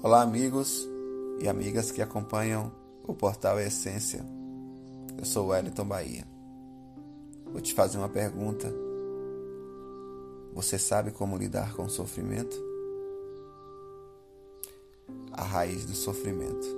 Olá, 0.00 0.22
amigos 0.22 0.88
e 1.40 1.48
amigas 1.48 1.90
que 1.90 2.00
acompanham 2.00 2.70
o 3.04 3.12
portal 3.12 3.58
Essência. 3.58 4.24
Eu 5.18 5.24
sou 5.24 5.48
Wellington 5.48 5.84
Bahia. 5.84 6.24
Vou 7.50 7.60
te 7.60 7.74
fazer 7.74 7.98
uma 7.98 8.08
pergunta. 8.08 8.72
Você 10.54 10.78
sabe 10.78 11.10
como 11.10 11.36
lidar 11.36 11.74
com 11.74 11.82
o 11.82 11.90
sofrimento? 11.90 12.56
A 15.32 15.42
raiz 15.42 15.84
do 15.84 15.94
sofrimento. 15.94 16.68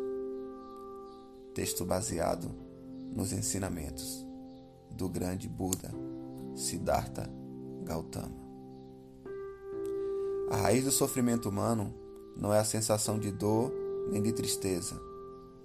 Texto 1.55 1.85
baseado 1.85 2.51
nos 3.15 3.35
ensinamentos 3.35 4.25
do 4.93 5.11
grande 5.11 5.47
Buda 5.47 5.93
Siddhartha 6.57 7.29
Gautama. 7.85 8.41
A 10.51 10.57
raiz 10.57 10.85
do 10.85 10.91
sofrimento 10.91 11.51
humano 11.51 12.00
não 12.41 12.55
é 12.55 12.59
a 12.59 12.65
sensação 12.65 13.19
de 13.19 13.31
dor 13.31 13.71
nem 14.11 14.23
de 14.23 14.33
tristeza, 14.33 14.99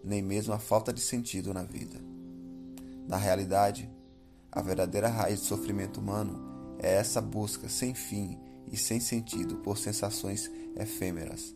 nem 0.03 0.21
mesmo 0.21 0.53
a 0.53 0.59
falta 0.59 0.91
de 0.91 0.99
sentido 0.99 1.53
na 1.53 1.63
vida. 1.63 1.97
Na 3.07 3.15
realidade, 3.15 3.89
a 4.51 4.61
verdadeira 4.61 5.07
raiz 5.07 5.39
do 5.39 5.45
sofrimento 5.45 6.01
humano 6.01 6.75
é 6.77 6.95
essa 6.95 7.21
busca 7.21 7.69
sem 7.69 7.95
fim 7.95 8.37
e 8.69 8.75
sem 8.75 8.99
sentido 8.99 9.55
por 9.57 9.77
sensações 9.77 10.51
efêmeras, 10.75 11.55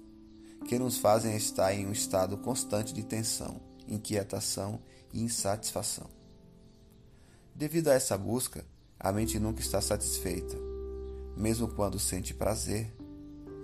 que 0.66 0.80
nos 0.80 0.98
fazem 0.98 1.36
estar 1.36 1.73
em 1.73 1.86
um 1.86 1.92
estado 1.92 2.38
constante 2.38 2.94
de 2.94 3.04
tensão, 3.04 3.59
inquietação 3.88 4.80
e 5.14 5.22
insatisfação. 5.22 6.08
Devido 7.54 7.90
a 7.90 7.94
essa 7.94 8.17
busca, 8.17 8.66
a 8.98 9.12
mente 9.12 9.38
nunca 9.38 9.59
está 9.59 9.81
satisfeita. 9.81 10.56
Mesmo 11.36 11.67
quando 11.67 12.00
sente 12.00 12.34
prazer, 12.34 12.94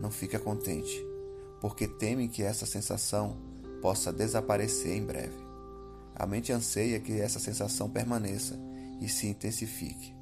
não 0.02 0.12
fica 0.12 0.38
contente 0.38 1.15
porque 1.60 1.88
temem 1.88 2.28
que 2.28 2.44
essa 2.44 2.66
sensação 2.66 3.38
possa 3.82 4.12
desaparecer 4.12 4.96
em 4.96 5.04
breve. 5.06 5.38
A 6.16 6.26
mente 6.26 6.52
anseia 6.52 7.00
que 7.00 7.20
essa 7.20 7.40
sensação 7.40 7.90
permaneça 7.90 8.58
e 9.00 9.10
se 9.10 9.28
intensifique. 9.28 10.16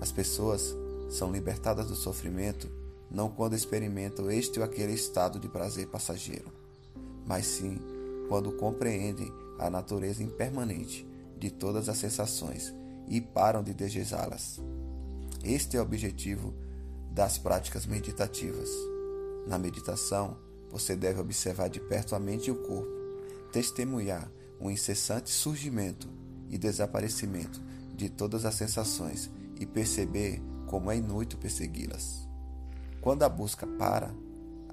As 0.00 0.12
pessoas 0.12 0.74
são 1.08 1.32
libertadas 1.32 1.88
do 1.88 1.96
sofrimento 1.96 2.70
não 3.10 3.28
quando 3.28 3.54
experimentam 3.54 4.30
este 4.30 4.60
ou 4.60 4.64
aquele 4.64 4.92
estado 4.92 5.40
de 5.40 5.48
prazer 5.48 5.88
passageiro, 5.88 6.52
mas 7.26 7.46
sim 7.46 7.78
quando 8.28 8.52
compreendem 8.52 9.32
a 9.58 9.68
natureza 9.68 10.22
impermanente 10.22 11.06
de 11.36 11.50
todas 11.50 11.88
as 11.88 11.98
sensações 11.98 12.72
e 13.08 13.20
param 13.20 13.62
de 13.62 13.74
desejá-las. 13.74 14.60
Este 15.42 15.76
é 15.76 15.80
o 15.80 15.82
objetivo 15.82 16.54
das 17.10 17.36
práticas 17.38 17.86
meditativas. 17.86 18.70
Na 19.50 19.58
meditação, 19.58 20.36
você 20.70 20.94
deve 20.94 21.18
observar 21.18 21.68
de 21.68 21.80
perto 21.80 22.14
a 22.14 22.20
mente 22.20 22.46
e 22.46 22.50
o 22.52 22.62
corpo, 22.62 22.88
testemunhar 23.50 24.30
o 24.60 24.70
incessante 24.70 25.28
surgimento 25.28 26.08
e 26.48 26.56
desaparecimento 26.56 27.60
de 27.92 28.08
todas 28.08 28.44
as 28.44 28.54
sensações 28.54 29.28
e 29.58 29.66
perceber 29.66 30.40
como 30.68 30.88
é 30.88 30.98
inútil 30.98 31.36
persegui-las. 31.36 32.28
Quando 33.00 33.24
a 33.24 33.28
busca 33.28 33.66
para, 33.66 34.14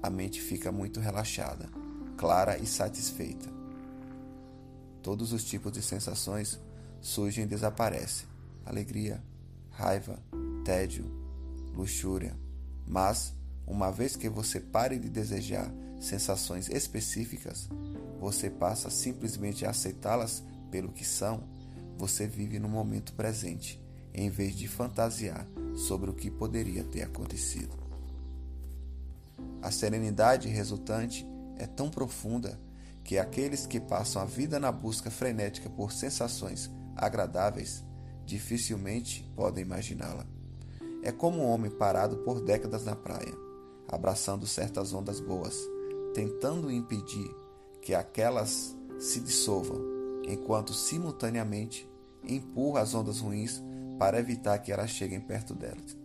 a 0.00 0.08
mente 0.08 0.40
fica 0.40 0.70
muito 0.70 1.00
relaxada, 1.00 1.68
clara 2.16 2.56
e 2.56 2.64
satisfeita. 2.64 3.50
Todos 5.02 5.32
os 5.32 5.42
tipos 5.42 5.72
de 5.72 5.82
sensações 5.82 6.56
surgem 7.00 7.42
e 7.42 7.48
desaparecem: 7.48 8.28
alegria, 8.64 9.20
raiva, 9.70 10.22
tédio, 10.64 11.04
luxúria, 11.74 12.38
mas 12.86 13.36
uma 13.68 13.90
vez 13.90 14.16
que 14.16 14.30
você 14.30 14.58
pare 14.58 14.98
de 14.98 15.10
desejar 15.10 15.70
sensações 16.00 16.70
específicas, 16.70 17.68
você 18.18 18.48
passa 18.48 18.88
simplesmente 18.88 19.66
a 19.66 19.70
aceitá-las 19.70 20.42
pelo 20.70 20.90
que 20.90 21.04
são, 21.04 21.44
você 21.98 22.26
vive 22.26 22.58
no 22.58 22.68
momento 22.68 23.12
presente, 23.12 23.78
em 24.14 24.30
vez 24.30 24.56
de 24.56 24.66
fantasiar 24.66 25.46
sobre 25.76 26.08
o 26.08 26.14
que 26.14 26.30
poderia 26.30 26.82
ter 26.82 27.02
acontecido. 27.02 27.76
A 29.60 29.70
serenidade 29.70 30.48
resultante 30.48 31.26
é 31.58 31.66
tão 31.66 31.90
profunda 31.90 32.58
que 33.04 33.18
aqueles 33.18 33.66
que 33.66 33.78
passam 33.78 34.22
a 34.22 34.24
vida 34.24 34.58
na 34.58 34.72
busca 34.72 35.10
frenética 35.10 35.68
por 35.68 35.92
sensações 35.92 36.70
agradáveis 36.96 37.84
dificilmente 38.24 39.30
podem 39.36 39.64
imaginá-la. 39.64 40.26
É 41.02 41.12
como 41.12 41.42
um 41.42 41.46
homem 41.46 41.70
parado 41.70 42.18
por 42.18 42.40
décadas 42.40 42.84
na 42.84 42.96
praia 42.96 43.47
abraçando 43.88 44.46
certas 44.46 44.92
ondas 44.92 45.18
boas, 45.18 45.58
tentando 46.14 46.70
impedir 46.70 47.34
que 47.80 47.94
aquelas 47.94 48.76
se 48.98 49.20
dissolvam, 49.20 49.80
enquanto 50.24 50.74
simultaneamente 50.74 51.88
empurra 52.22 52.80
as 52.80 52.94
ondas 52.94 53.20
ruins 53.20 53.62
para 53.98 54.18
evitar 54.18 54.58
que 54.58 54.70
elas 54.70 54.90
cheguem 54.90 55.20
perto 55.20 55.54
delas. 55.54 55.96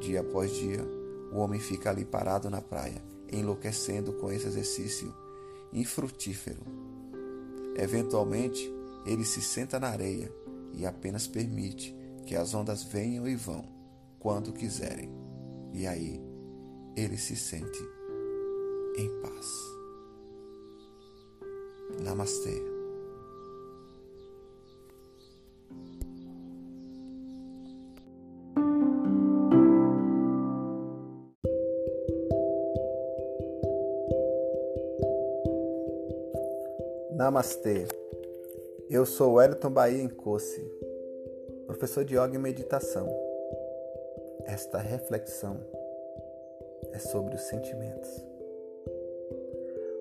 Dia 0.00 0.20
após 0.20 0.50
dia, 0.52 0.84
o 1.32 1.38
homem 1.38 1.60
fica 1.60 1.90
ali 1.90 2.04
parado 2.04 2.48
na 2.48 2.62
praia, 2.62 3.02
enlouquecendo 3.30 4.12
com 4.14 4.32
esse 4.32 4.46
exercício 4.46 5.14
infrutífero. 5.72 6.62
Eventualmente, 7.76 8.72
ele 9.04 9.24
se 9.24 9.42
senta 9.42 9.78
na 9.78 9.88
areia 9.88 10.32
e 10.72 10.86
apenas 10.86 11.26
permite 11.26 11.94
que 12.24 12.34
as 12.34 12.54
ondas 12.54 12.82
venham 12.82 13.28
e 13.28 13.34
vão 13.34 13.64
quando 14.18 14.52
quiserem. 14.52 15.10
E 15.72 15.86
aí, 15.86 16.20
ele 16.98 17.16
se 17.16 17.36
sente 17.36 17.80
em 18.96 19.08
paz. 19.20 19.46
Namastê. 22.02 22.60
Namastê. 37.12 37.86
Eu 38.90 39.06
sou 39.06 39.34
Wellington 39.34 39.70
Bahia 39.70 40.02
Encosse, 40.02 40.60
professor 41.66 42.04
de 42.04 42.14
yoga 42.14 42.34
e 42.34 42.38
meditação. 42.38 43.08
Esta 44.46 44.78
reflexão 44.78 45.77
é 46.98 47.00
sobre 47.00 47.36
os 47.36 47.42
sentimentos. 47.42 48.08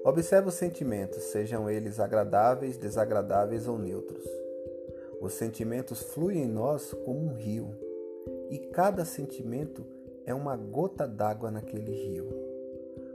Observe 0.03 0.49
os 0.49 0.55
sentimentos, 0.55 1.21
sejam 1.25 1.69
eles 1.69 1.99
agradáveis, 1.99 2.75
desagradáveis 2.75 3.67
ou 3.67 3.77
neutros. 3.77 4.25
Os 5.21 5.33
sentimentos 5.33 6.01
fluem 6.01 6.43
em 6.43 6.47
nós 6.47 6.93
como 7.05 7.19
um 7.19 7.33
rio, 7.33 7.69
e 8.49 8.57
cada 8.57 9.05
sentimento 9.05 9.85
é 10.25 10.33
uma 10.33 10.57
gota 10.57 11.07
d'água 11.07 11.51
naquele 11.51 11.91
rio. 11.91 12.29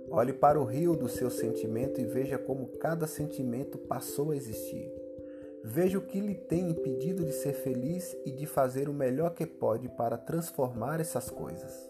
Olhe 0.09 0.33
para 0.33 0.61
o 0.61 0.65
rio 0.65 0.95
do 0.95 1.09
seu 1.09 1.31
sentimento 1.31 2.01
e 2.01 2.05
veja 2.05 2.39
como 2.39 2.69
cada 2.79 3.09
sentimento 3.09 3.79
passou 3.79 4.31
a 4.31 4.37
existir. 4.37 4.93
Veja 5.65 5.99
o 5.99 6.03
que 6.03 6.21
lhe 6.21 6.35
tem 6.35 6.71
impedido 6.71 7.25
de 7.25 7.33
ser 7.33 7.55
feliz 7.55 8.17
e 8.25 8.31
de 8.31 8.47
fazer 8.47 8.89
o 8.89 8.95
melhor 8.95 9.31
que 9.31 9.47
pode 9.47 9.89
para 9.89 10.17
transformar 10.17 11.01
essas 11.01 11.31
coisas. 11.31 11.89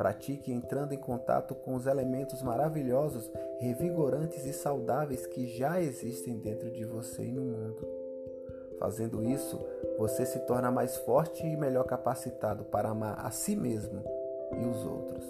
Pratique 0.00 0.50
entrando 0.50 0.94
em 0.94 0.96
contato 0.96 1.54
com 1.54 1.74
os 1.74 1.86
elementos 1.86 2.42
maravilhosos, 2.42 3.30
revigorantes 3.58 4.46
e 4.46 4.52
saudáveis 4.54 5.26
que 5.26 5.46
já 5.46 5.78
existem 5.78 6.38
dentro 6.38 6.70
de 6.70 6.86
você 6.86 7.22
e 7.22 7.30
no 7.30 7.42
mundo. 7.42 7.86
Fazendo 8.78 9.22
isso, 9.22 9.60
você 9.98 10.24
se 10.24 10.38
torna 10.46 10.70
mais 10.70 10.96
forte 10.96 11.46
e 11.46 11.54
melhor 11.54 11.84
capacitado 11.84 12.64
para 12.64 12.88
amar 12.88 13.26
a 13.26 13.30
si 13.30 13.54
mesmo 13.54 14.02
e 14.58 14.64
os 14.64 14.86
outros. 14.86 15.22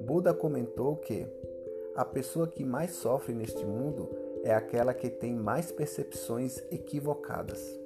Buda 0.00 0.34
comentou 0.34 0.96
que 0.96 1.24
a 1.94 2.04
pessoa 2.04 2.48
que 2.48 2.64
mais 2.64 2.90
sofre 2.90 3.32
neste 3.32 3.64
mundo 3.64 4.10
é 4.42 4.52
aquela 4.52 4.92
que 4.92 5.08
tem 5.08 5.32
mais 5.32 5.70
percepções 5.70 6.60
equivocadas. 6.72 7.78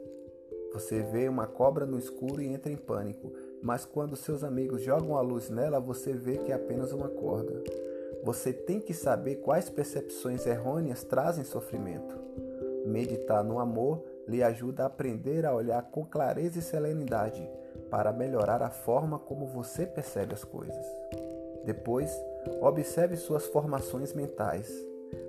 Você 0.73 1.03
vê 1.03 1.29
uma 1.29 1.47
cobra 1.47 1.85
no 1.85 1.99
escuro 1.99 2.41
e 2.41 2.47
entra 2.47 2.73
em 2.73 2.77
pânico 2.77 3.31
mas 3.63 3.85
quando 3.85 4.17
seus 4.17 4.45
amigos 4.45 4.83
jogam 4.83 5.17
a 5.17 5.21
luz 5.21 5.51
nela, 5.51 5.81
você 5.81 6.13
vê 6.13 6.39
que 6.39 6.53
é 6.53 6.55
apenas 6.55 6.93
uma 6.93 7.09
corda. 7.09 7.63
Você 8.25 8.53
tem 8.53 8.81
que 8.81 8.95
saber 8.95 9.37
quais 9.37 9.71
percepções 9.71 10.47
errôneas 10.47 11.05
trazem 11.05 11.45
sofrimento. 11.45 12.17
Meditar 12.87 13.45
no 13.45 13.59
amor 13.59 14.03
lhe 14.27 14.43
ajuda 14.43 14.83
a 14.83 14.87
aprender 14.87 15.47
a 15.47 15.55
olhar 15.55 15.83
com 15.91 16.05
clareza 16.05 16.59
e 16.59 16.63
serenidade 16.63 17.49
para 17.91 18.13
melhorar 18.13 18.63
a 18.63 18.71
forma 18.71 19.19
como 19.19 19.47
você 19.47 19.87
percebe 19.87 20.35
as 20.35 20.45
coisas. 20.45 20.87
Depois, 21.65 22.11
observe 22.61 23.17
suas 23.17 23.47
formações 23.47 24.13
mentais, 24.13 24.71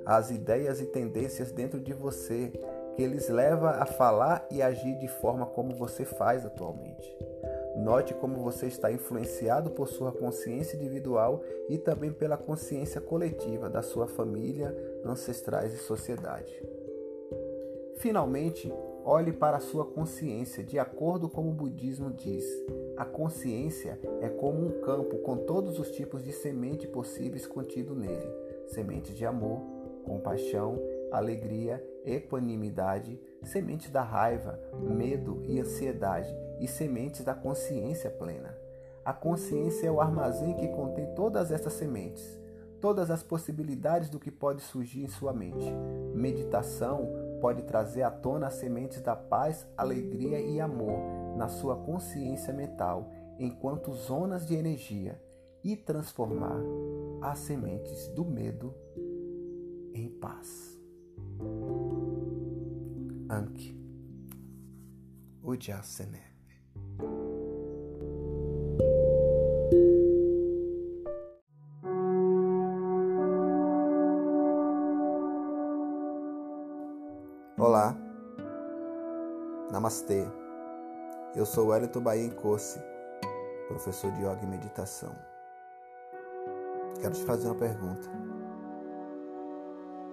as 0.06 0.32
ideias 0.32 0.82
e 0.82 0.86
tendências 0.86 1.52
dentro 1.52 1.80
de 1.80 1.94
você 1.94 2.52
que 2.96 3.06
lhes 3.06 3.30
leva 3.30 3.72
a 3.72 3.86
falar 3.86 4.46
e 4.52 4.62
agir 4.62 4.98
de 4.98 5.08
forma 5.08 5.46
como 5.46 5.76
você 5.76 6.04
faz 6.04 6.46
atualmente. 6.46 7.29
Note 7.80 8.14
como 8.14 8.44
você 8.44 8.68
está 8.68 8.92
influenciado 8.92 9.72
por 9.72 9.88
sua 9.88 10.12
consciência 10.12 10.76
individual 10.76 11.42
e 11.70 11.78
também 11.78 12.12
pela 12.12 12.36
consciência 12.36 13.00
coletiva 13.00 13.70
da 13.70 13.82
sua 13.82 14.06
família, 14.06 14.76
ancestrais 15.06 15.74
e 15.74 15.78
sociedade. 15.78 16.62
Finalmente, 17.96 18.72
olhe 19.06 19.32
para 19.32 19.58
a 19.58 19.62
sua 19.62 19.86
consciência, 19.86 20.62
de 20.62 20.78
acordo 20.78 21.30
com 21.30 21.48
o 21.48 21.54
budismo 21.54 22.12
diz. 22.12 22.46
A 22.98 23.06
consciência 23.06 23.98
é 24.20 24.28
como 24.28 24.66
um 24.66 24.82
campo 24.82 25.18
com 25.20 25.38
todos 25.38 25.80
os 25.80 25.90
tipos 25.92 26.22
de 26.22 26.34
semente 26.34 26.86
possíveis 26.86 27.48
contido 27.48 27.96
nele: 27.96 28.30
sementes 28.68 29.16
de 29.16 29.26
amor, 29.26 29.62
compaixão, 30.04 30.78
alegria, 31.14 31.82
equanimidade, 32.06 33.18
sementes 33.42 33.90
da 33.90 34.02
raiva, 34.02 34.60
medo 34.82 35.42
e 35.46 35.62
ansiedade 35.62 36.49
e 36.60 36.68
sementes 36.68 37.24
da 37.24 37.34
consciência 37.34 38.10
plena. 38.10 38.56
A 39.04 39.14
consciência 39.14 39.88
é 39.88 39.92
o 39.92 40.02
armazém 40.02 40.54
que 40.56 40.68
contém 40.68 41.14
todas 41.16 41.52
essas 41.52 41.74
sementes, 41.74 42.40
todas 42.80 43.10
as 43.10 43.24
possibilidades 43.24 44.10
do 44.10 44.20
que 44.20 44.30
pode 44.30 44.62
surgir 44.62 45.04
em 45.04 45.08
sua 45.08 45.34
mente. 45.34 45.66
Meditação 46.14 47.10
pode 47.42 47.64
trazer 47.64 48.04
à 48.04 48.12
tona 48.12 48.48
as 48.48 48.56
sementes 48.56 49.02
da 49.02 49.16
paz, 49.16 49.66
alegria 49.78 50.40
e 50.40 50.60
amor 50.60 51.00
na 51.36 51.48
sua 51.48 51.76
consciência 51.76 52.54
mental, 52.54 53.10
enquanto 53.40 53.94
zonas 53.94 54.46
de 54.46 54.56
energia, 54.56 55.20
e 55.64 55.76
transformar 55.76 56.60
as 57.22 57.40
sementes 57.40 58.08
do 58.10 58.26
medo 58.26 58.74
em 59.94 60.10
paz. 60.10 60.78
Anki 63.30 63.78
Ujasene 65.44 66.29
Namastê. 79.90 80.24
Eu 81.36 81.48
sou 81.48 81.70
Wellington 81.70 82.00
Bahia 82.00 82.24
Encosse, 82.24 82.80
professor 83.68 84.12
de 84.12 84.22
Yoga 84.22 84.44
e 84.44 84.46
Meditação. 84.46 85.16
Quero 87.02 87.16
te 87.16 87.26
fazer 87.26 87.48
uma 87.48 87.56
pergunta. 87.56 88.08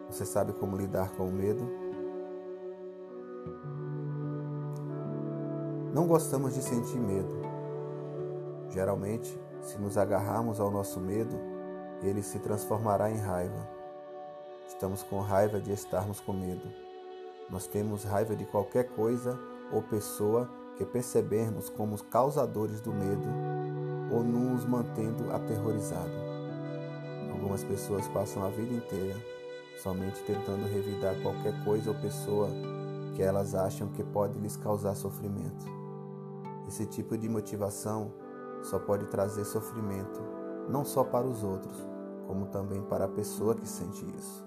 Você 0.08 0.24
sabe 0.24 0.54
como 0.54 0.78
lidar 0.78 1.10
com 1.10 1.28
o 1.28 1.30
medo? 1.30 1.68
Não 5.92 6.06
gostamos 6.06 6.54
de 6.54 6.62
sentir 6.62 6.98
medo. 6.98 7.42
Geralmente, 8.70 9.38
se 9.60 9.76
nos 9.76 9.98
agarrarmos 9.98 10.58
ao 10.58 10.70
nosso 10.70 10.98
medo, 10.98 11.36
ele 12.02 12.22
se 12.22 12.38
transformará 12.38 13.10
em 13.10 13.18
raiva. 13.18 13.68
Estamos 14.66 15.02
com 15.02 15.20
raiva 15.20 15.60
de 15.60 15.70
estarmos 15.70 16.18
com 16.18 16.32
medo. 16.32 16.66
Nós 17.50 17.66
temos 17.66 18.04
raiva 18.04 18.34
de 18.34 18.46
qualquer 18.46 18.88
coisa 18.88 19.38
ou 19.72 19.82
pessoa 19.82 20.48
que 20.76 20.84
percebermos 20.84 21.68
como 21.68 21.94
os 21.94 22.02
causadores 22.02 22.80
do 22.80 22.92
medo 22.92 23.28
ou 24.12 24.22
nos 24.22 24.64
mantendo 24.64 25.32
aterrorizado. 25.32 26.12
Algumas 27.32 27.64
pessoas 27.64 28.06
passam 28.08 28.44
a 28.44 28.48
vida 28.48 28.74
inteira 28.74 29.16
somente 29.82 30.22
tentando 30.22 30.66
revidar 30.66 31.14
qualquer 31.22 31.64
coisa 31.64 31.90
ou 31.90 31.96
pessoa 31.96 32.48
que 33.14 33.22
elas 33.22 33.54
acham 33.54 33.88
que 33.88 34.02
pode 34.02 34.38
lhes 34.38 34.56
causar 34.56 34.94
sofrimento. 34.94 35.66
Esse 36.66 36.86
tipo 36.86 37.16
de 37.16 37.28
motivação 37.28 38.12
só 38.62 38.78
pode 38.78 39.06
trazer 39.06 39.44
sofrimento, 39.44 40.20
não 40.68 40.84
só 40.84 41.04
para 41.04 41.26
os 41.26 41.42
outros, 41.42 41.76
como 42.26 42.46
também 42.46 42.82
para 42.82 43.04
a 43.04 43.08
pessoa 43.08 43.54
que 43.54 43.68
sente 43.68 44.04
isso. 44.16 44.44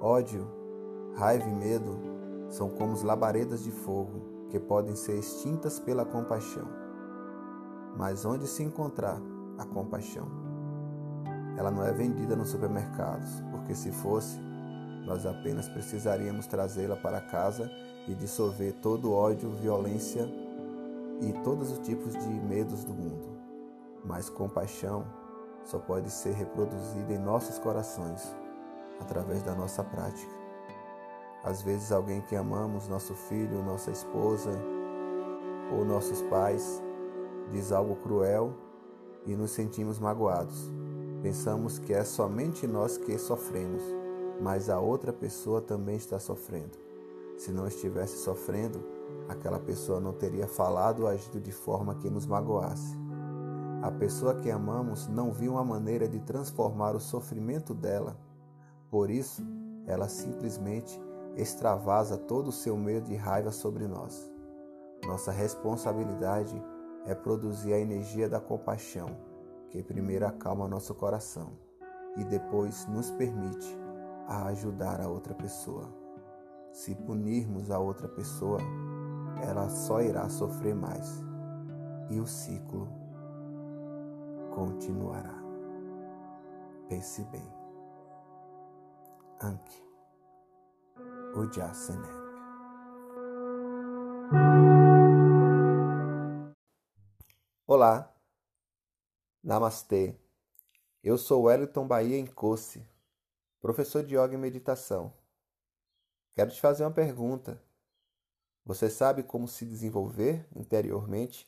Ódio, 0.00 0.46
raiva 1.16 1.48
e 1.48 1.54
medo 1.54 2.15
são 2.48 2.68
como 2.68 2.92
as 2.92 3.02
labaredas 3.02 3.64
de 3.64 3.70
fogo 3.70 4.48
que 4.50 4.58
podem 4.58 4.94
ser 4.94 5.18
extintas 5.18 5.78
pela 5.78 6.04
compaixão. 6.04 6.66
Mas 7.96 8.24
onde 8.24 8.46
se 8.46 8.62
encontrar 8.62 9.20
a 9.58 9.64
compaixão? 9.64 10.26
Ela 11.56 11.70
não 11.70 11.84
é 11.84 11.92
vendida 11.92 12.36
nos 12.36 12.50
supermercados, 12.50 13.42
porque 13.50 13.74
se 13.74 13.90
fosse, 13.90 14.38
nós 15.06 15.24
apenas 15.24 15.68
precisaríamos 15.68 16.46
trazê-la 16.46 16.96
para 16.96 17.20
casa 17.20 17.70
e 18.06 18.14
dissolver 18.14 18.74
todo 18.82 19.10
o 19.10 19.14
ódio, 19.14 19.50
violência 19.50 20.28
e 21.20 21.32
todos 21.42 21.72
os 21.72 21.78
tipos 21.78 22.12
de 22.12 22.28
medos 22.28 22.84
do 22.84 22.92
mundo. 22.92 23.36
Mas 24.04 24.28
compaixão 24.28 25.04
só 25.64 25.78
pode 25.78 26.10
ser 26.10 26.34
reproduzida 26.34 27.12
em 27.12 27.18
nossos 27.18 27.58
corações 27.58 28.22
através 29.00 29.42
da 29.42 29.54
nossa 29.54 29.82
prática. 29.82 30.35
Às 31.46 31.62
vezes, 31.62 31.92
alguém 31.92 32.20
que 32.22 32.34
amamos, 32.34 32.88
nosso 32.88 33.14
filho, 33.14 33.62
nossa 33.62 33.92
esposa 33.92 34.50
ou 35.72 35.84
nossos 35.84 36.20
pais, 36.22 36.82
diz 37.52 37.70
algo 37.70 37.94
cruel 37.94 38.52
e 39.24 39.36
nos 39.36 39.52
sentimos 39.52 40.00
magoados. 40.00 40.68
Pensamos 41.22 41.78
que 41.78 41.94
é 41.94 42.02
somente 42.02 42.66
nós 42.66 42.98
que 42.98 43.16
sofremos, 43.16 43.80
mas 44.40 44.68
a 44.68 44.80
outra 44.80 45.12
pessoa 45.12 45.60
também 45.60 45.94
está 45.94 46.18
sofrendo. 46.18 46.76
Se 47.38 47.52
não 47.52 47.68
estivesse 47.68 48.18
sofrendo, 48.18 48.82
aquela 49.28 49.60
pessoa 49.60 50.00
não 50.00 50.12
teria 50.12 50.48
falado 50.48 51.02
ou 51.02 51.08
agido 51.08 51.40
de 51.40 51.52
forma 51.52 51.94
que 51.94 52.10
nos 52.10 52.26
magoasse. 52.26 52.96
A 53.82 53.90
pessoa 53.92 54.34
que 54.34 54.50
amamos 54.50 55.06
não 55.06 55.30
viu 55.30 55.52
uma 55.52 55.64
maneira 55.64 56.08
de 56.08 56.18
transformar 56.18 56.96
o 56.96 57.00
sofrimento 57.00 57.72
dela. 57.72 58.18
Por 58.90 59.10
isso, 59.10 59.46
ela 59.86 60.08
simplesmente 60.08 61.05
extravasa 61.36 62.16
todo 62.16 62.48
o 62.48 62.52
seu 62.52 62.76
medo 62.76 63.12
e 63.12 63.16
raiva 63.16 63.52
sobre 63.52 63.86
nós. 63.86 64.32
Nossa 65.06 65.30
responsabilidade 65.30 66.60
é 67.04 67.14
produzir 67.14 67.72
a 67.74 67.78
energia 67.78 68.28
da 68.28 68.40
compaixão, 68.40 69.16
que 69.70 69.82
primeiro 69.82 70.26
acalma 70.26 70.66
nosso 70.66 70.94
coração 70.94 71.52
e 72.16 72.24
depois 72.24 72.86
nos 72.86 73.10
permite 73.10 73.76
a 74.26 74.46
ajudar 74.46 75.00
a 75.00 75.08
outra 75.08 75.34
pessoa. 75.34 75.88
Se 76.72 76.94
punirmos 76.94 77.70
a 77.70 77.78
outra 77.78 78.08
pessoa, 78.08 78.58
ela 79.42 79.68
só 79.68 80.00
irá 80.00 80.28
sofrer 80.28 80.74
mais 80.74 81.22
e 82.10 82.18
o 82.18 82.26
ciclo 82.26 82.88
continuará. 84.54 85.34
Pense 86.88 87.22
bem. 87.24 87.46
Anki 89.42 89.85
Ujjasenep. 91.36 92.08
Olá, 97.66 98.10
Namastê. 99.44 100.18
Eu 101.02 101.18
sou 101.18 101.42
Wellington 101.42 101.86
Bahia 101.86 102.18
Encosse, 102.18 102.88
professor 103.60 104.02
de 104.02 104.16
Yoga 104.16 104.32
e 104.32 104.38
Meditação. 104.38 105.12
Quero 106.34 106.50
te 106.50 106.58
fazer 106.58 106.84
uma 106.84 106.90
pergunta. 106.90 107.62
Você 108.64 108.88
sabe 108.88 109.22
como 109.22 109.46
se 109.46 109.66
desenvolver 109.66 110.48
interiormente? 110.56 111.46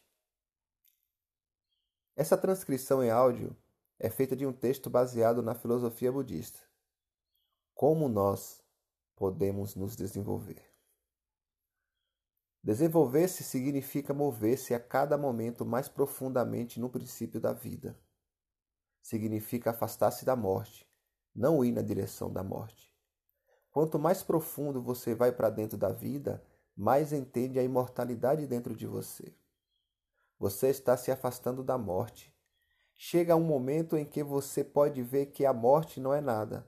Essa 2.15 2.37
transcrição 2.37 3.03
em 3.03 3.09
áudio 3.09 3.57
é 3.99 4.11
feita 4.11 4.37
de 4.37 4.45
um 4.45 4.53
texto 4.53 4.91
baseado 4.91 5.43
na 5.43 5.55
filosofia 5.55 6.13
budista. 6.13 6.61
Como 7.75 8.07
nós 8.07 8.63
podemos 9.19 9.75
nos 9.75 9.97
desenvolver? 9.97 10.63
Desenvolver-se 12.63 13.43
significa 13.43 14.15
mover-se 14.15 14.75
a 14.75 14.79
cada 14.79 15.19
momento 15.19 15.67
mais 15.67 15.89
profundamente 15.89 16.79
no 16.79 16.89
princípio 16.89 17.41
da 17.41 17.53
vida. 17.53 17.99
Significa 19.03 19.71
afastar-se 19.71 20.25
da 20.25 20.37
morte, 20.37 20.89
não 21.35 21.65
ir 21.65 21.73
na 21.73 21.83
direção 21.83 22.33
da 22.33 22.45
morte. 22.45 22.95
Quanto 23.73 23.99
mais 23.99 24.23
profundo 24.23 24.81
você 24.81 25.17
vai 25.17 25.33
para 25.33 25.51
dentro 25.51 25.77
da 25.77 25.91
vida, 25.91 26.41
mais 26.77 27.13
entende 27.13 27.59
a 27.59 27.63
imortalidade 27.65 28.47
dentro 28.47 28.77
de 28.77 28.87
você. 28.87 29.35
Você 30.39 30.69
está 30.69 30.97
se 30.97 31.11
afastando 31.11 31.65
da 31.65 31.77
morte. 31.77 32.33
Chega 32.95 33.35
um 33.35 33.43
momento 33.43 33.97
em 33.97 34.05
que 34.05 34.23
você 34.23 34.63
pode 34.63 35.03
ver 35.03 35.27
que 35.27 35.45
a 35.45 35.53
morte 35.53 36.01
não 36.01 36.15
é 36.15 36.21
nada, 36.21 36.65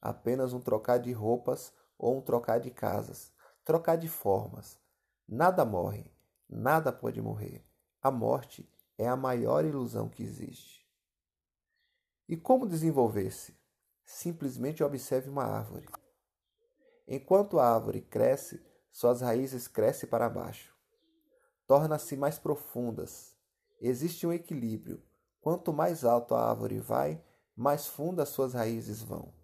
apenas 0.00 0.52
um 0.52 0.60
trocar 0.60 0.98
de 0.98 1.12
roupas 1.12 1.72
ou 2.02 2.18
um 2.18 2.20
trocar 2.20 2.60
de 2.60 2.70
casas, 2.70 3.32
trocar 3.64 3.96
de 3.96 4.08
formas. 4.08 4.78
Nada 5.26 5.64
morre, 5.64 6.12
nada 6.46 6.92
pode 6.92 7.22
morrer. 7.22 7.64
A 8.02 8.10
morte 8.10 8.68
é 8.98 9.08
a 9.08 9.16
maior 9.16 9.64
ilusão 9.64 10.08
que 10.08 10.22
existe. 10.22 10.86
E 12.28 12.36
como 12.36 12.68
desenvolver-se? 12.68 13.56
Simplesmente 14.04 14.84
observe 14.84 15.30
uma 15.30 15.44
árvore. 15.44 15.88
Enquanto 17.06 17.58
a 17.58 17.72
árvore 17.72 18.00
cresce, 18.00 18.60
suas 18.90 19.20
raízes 19.20 19.68
crescem 19.68 20.08
para 20.08 20.28
baixo, 20.28 20.76
tornam-se 21.66 22.16
mais 22.16 22.38
profundas 22.38 23.32
Existe 23.84 24.24
um 24.24 24.32
equilíbrio. 24.32 25.02
Quanto 25.40 25.72
mais 25.72 26.04
alto 26.04 26.36
a 26.36 26.48
árvore 26.48 26.78
vai, 26.78 27.20
mais 27.56 27.88
fundo 27.88 28.22
as 28.22 28.28
suas 28.28 28.54
raízes 28.54 29.02
vão. 29.02 29.34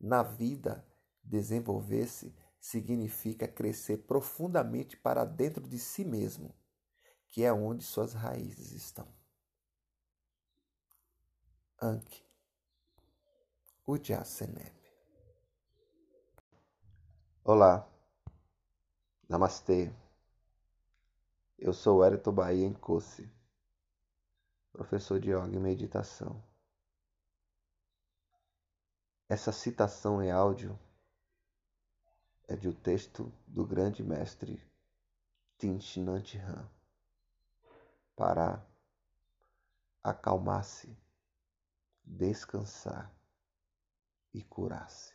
Na 0.00 0.22
vida, 0.22 0.86
desenvolver-se 1.30 2.34
significa 2.58 3.46
crescer 3.46 3.98
profundamente 3.98 4.96
para 4.96 5.24
dentro 5.24 5.66
de 5.66 5.78
si 5.78 6.04
mesmo, 6.04 6.52
que 7.28 7.44
é 7.44 7.52
onde 7.52 7.84
suas 7.84 8.12
raízes 8.12 8.72
estão. 8.72 9.08
Anki 11.80 12.22
Ujjasenep 13.86 14.78
Olá, 17.42 17.88
Namastê. 19.28 19.90
Eu 21.58 21.72
sou 21.72 21.98
Wellington 21.98 22.32
Bahia 22.32 22.68
Nkosi, 22.68 23.32
professor 24.72 25.18
de 25.18 25.30
Yoga 25.30 25.56
e 25.56 25.58
Meditação. 25.58 26.44
Essa 29.28 29.52
citação 29.52 30.22
em 30.22 30.30
áudio 30.30 30.78
é 32.50 32.56
de 32.56 32.68
um 32.68 32.72
texto 32.72 33.32
do 33.46 33.64
grande 33.64 34.02
mestre 34.02 34.60
Tinchinant 35.56 36.34
Han 36.34 36.68
para 38.16 38.66
acalmar-se, 40.02 40.98
descansar 42.04 43.14
e 44.34 44.42
curar-se. 44.42 45.14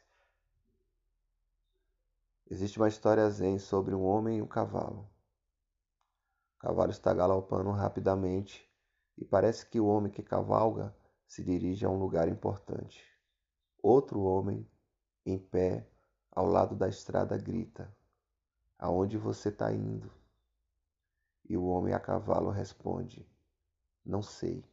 Existe 2.50 2.78
uma 2.78 2.88
história 2.88 3.30
zen 3.30 3.60
sobre 3.60 3.94
um 3.94 4.06
homem 4.06 4.38
e 4.38 4.42
um 4.42 4.48
cavalo. 4.48 5.12
O 6.56 6.60
cavalo 6.60 6.92
está 6.92 7.14
galopando 7.14 7.70
rapidamente 7.72 8.66
e 9.18 9.26
parece 9.26 9.66
que 9.66 9.82
o 9.82 9.88
homem 9.88 10.10
que 10.10 10.24
cavalga 10.24 10.96
se 11.28 11.44
dirige 11.44 11.86
a 11.86 11.90
um 11.90 12.00
lugar 12.00 12.30
importante. 12.30 13.04
Outro 13.84 14.22
homem, 14.22 14.66
em 15.26 15.38
pé, 15.38 15.86
ao 16.36 16.46
lado 16.46 16.76
da 16.76 16.90
estrada, 16.90 17.38
grita: 17.38 17.90
Aonde 18.78 19.18
você 19.18 19.48
está 19.48 19.72
indo? 19.72 20.12
E 21.48 21.56
o 21.56 21.66
homem 21.66 21.94
a 21.94 22.00
cavalo 22.00 22.50
responde: 22.50 23.26
Não 24.06 24.22
sei. 24.22 24.64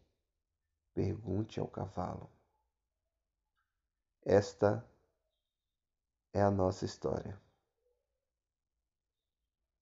Pergunte 0.93 1.61
ao 1.61 1.69
cavalo. 1.69 2.29
Esta 4.25 4.85
é 6.33 6.43
a 6.43 6.51
nossa 6.51 6.85
história. 6.85 7.41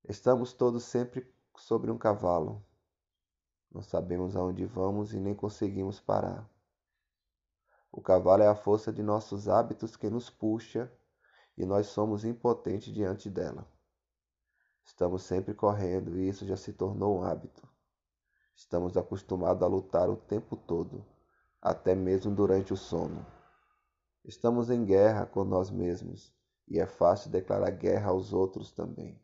Estamos 0.09 0.53
todos 0.53 0.85
sempre 0.85 1.33
sobre 1.57 1.91
um 1.91 1.99
cavalo. 1.99 2.65
Não 3.71 3.83
sabemos 3.83 4.37
aonde 4.37 4.67
vamos 4.67 5.13
e 5.13 5.21
nem 5.21 5.35
conseguimos 5.35 6.01
parar. 6.01 6.49
O 7.93 8.01
cavalo 8.01 8.43
é 8.43 8.49
a 8.49 8.55
força 8.55 8.93
de 8.93 9.03
nossos 9.03 9.49
hábitos 9.49 9.97
que 9.97 10.09
nos 10.09 10.31
puxa 10.31 10.91
e 11.61 11.67
nós 11.67 11.89
somos 11.89 12.25
impotentes 12.25 12.91
diante 12.91 13.29
dela. 13.29 13.71
Estamos 14.83 15.25
sempre 15.25 15.53
correndo 15.53 16.17
e 16.17 16.27
isso 16.27 16.47
já 16.47 16.57
se 16.57 16.73
tornou 16.73 17.19
um 17.19 17.23
hábito. 17.23 17.69
Estamos 18.55 18.97
acostumados 18.97 19.63
a 19.63 19.67
lutar 19.67 20.09
o 20.09 20.17
tempo 20.17 20.57
todo, 20.57 21.05
até 21.61 21.95
mesmo 21.95 22.35
durante 22.35 22.73
o 22.73 22.79
sono. 22.79 23.27
Estamos 24.25 24.71
em 24.71 24.87
guerra 24.87 25.27
com 25.27 25.45
nós 25.45 25.71
mesmos 25.71 26.33
e 26.67 26.81
é 26.81 26.87
fácil 26.87 27.31
declarar 27.31 27.73
guerra 27.73 28.09
aos 28.09 28.33
outros 28.33 28.73
também. 28.73 29.21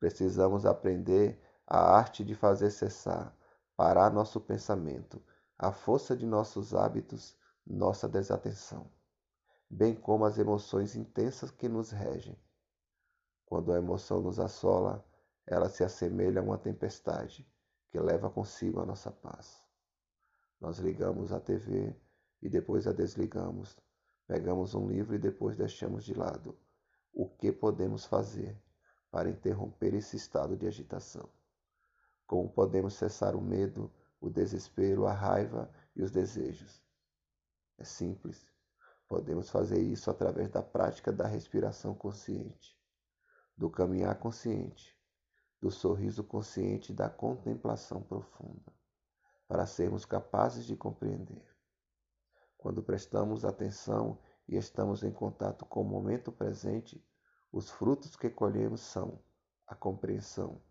Precisamos 0.00 0.66
aprender 0.66 1.40
a 1.64 1.96
arte 1.96 2.24
de 2.24 2.34
fazer 2.34 2.72
cessar, 2.72 3.32
parar 3.76 4.12
nosso 4.12 4.40
pensamento, 4.40 5.22
a 5.56 5.70
força 5.70 6.16
de 6.16 6.26
nossos 6.26 6.74
hábitos, 6.74 7.36
nossa 7.64 8.08
desatenção 8.08 8.90
bem 9.70 9.94
como 9.94 10.24
as 10.24 10.36
emoções 10.36 10.96
intensas 10.96 11.52
que 11.52 11.68
nos 11.68 11.92
regem. 11.92 12.36
Quando 13.46 13.72
a 13.72 13.78
emoção 13.78 14.20
nos 14.20 14.40
assola, 14.40 15.06
ela 15.46 15.68
se 15.68 15.84
assemelha 15.84 16.40
a 16.40 16.44
uma 16.44 16.58
tempestade 16.58 17.48
que 17.88 18.00
leva 18.00 18.28
consigo 18.28 18.80
a 18.80 18.86
nossa 18.86 19.12
paz. 19.12 19.62
Nós 20.60 20.78
ligamos 20.78 21.32
a 21.32 21.38
TV 21.38 21.96
e 22.42 22.48
depois 22.48 22.86
a 22.86 22.92
desligamos. 22.92 23.76
Pegamos 24.26 24.74
um 24.74 24.88
livro 24.88 25.14
e 25.14 25.18
depois 25.18 25.56
deixamos 25.56 26.04
de 26.04 26.14
lado. 26.14 26.58
O 27.12 27.28
que 27.28 27.52
podemos 27.52 28.04
fazer 28.04 28.60
para 29.10 29.30
interromper 29.30 29.94
esse 29.94 30.16
estado 30.16 30.56
de 30.56 30.66
agitação? 30.66 31.28
Como 32.26 32.48
podemos 32.48 32.94
cessar 32.94 33.34
o 33.34 33.40
medo, 33.40 33.92
o 34.20 34.28
desespero, 34.28 35.06
a 35.06 35.12
raiva 35.12 35.70
e 35.96 36.02
os 36.02 36.10
desejos? 36.10 36.82
É 37.78 37.84
simples 37.84 38.49
Podemos 39.10 39.50
fazer 39.50 39.82
isso 39.82 40.08
através 40.08 40.48
da 40.50 40.62
prática 40.62 41.12
da 41.12 41.26
respiração 41.26 41.92
consciente, 41.92 42.78
do 43.56 43.68
caminhar 43.68 44.16
consciente, 44.20 44.96
do 45.60 45.68
sorriso 45.68 46.22
consciente 46.22 46.92
e 46.92 46.94
da 46.94 47.10
contemplação 47.10 48.00
profunda, 48.00 48.72
para 49.48 49.66
sermos 49.66 50.04
capazes 50.04 50.64
de 50.64 50.76
compreender. 50.76 51.44
Quando 52.56 52.84
prestamos 52.84 53.44
atenção 53.44 54.16
e 54.46 54.56
estamos 54.56 55.02
em 55.02 55.10
contato 55.10 55.66
com 55.66 55.80
o 55.80 55.88
momento 55.88 56.30
presente, 56.30 57.04
os 57.50 57.68
frutos 57.68 58.14
que 58.14 58.30
colhemos 58.30 58.80
são 58.80 59.20
a 59.66 59.74
compreensão, 59.74 60.62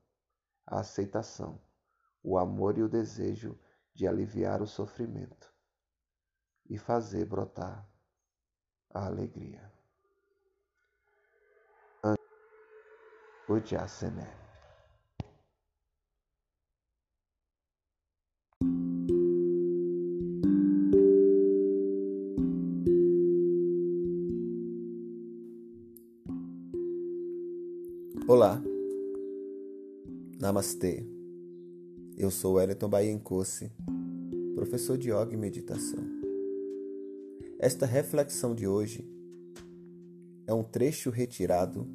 a 0.66 0.80
aceitação, 0.80 1.62
o 2.24 2.38
amor 2.38 2.78
e 2.78 2.84
o 2.84 2.88
desejo 2.88 3.60
de 3.94 4.08
aliviar 4.08 4.62
o 4.62 4.68
sofrimento 4.68 5.54
e 6.70 6.78
fazer 6.78 7.26
brotar 7.26 7.89
a 8.94 9.06
alegria. 9.06 9.70
Ujjasené. 13.48 14.28
Olá, 28.28 28.62
Namastê. 30.40 31.04
Eu 32.16 32.30
sou 32.30 32.54
Wellington 32.54 32.88
Baiencosse, 32.88 33.72
professor 34.54 34.98
de 34.98 35.10
Yoga 35.10 35.34
e 35.34 35.38
Meditação. 35.38 36.19
Esta 37.62 37.86
reflexão 37.86 38.56
de 38.56 38.66
hoje 38.66 39.06
é 40.48 40.54
um 40.54 40.64
trecho 40.64 41.10
retirado 41.10 41.86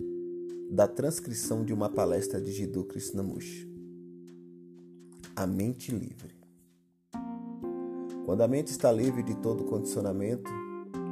da 0.70 0.86
transcrição 0.86 1.64
de 1.64 1.72
uma 1.72 1.88
palestra 1.88 2.38
de 2.38 2.52
Jiddu 2.52 2.84
Krishnamurti. 2.84 3.66
A 5.34 5.46
mente 5.46 5.90
livre. 5.90 6.34
Quando 8.26 8.42
a 8.42 8.46
mente 8.46 8.66
está 8.66 8.92
livre 8.92 9.22
de 9.22 9.34
todo 9.36 9.64
condicionamento, 9.64 10.50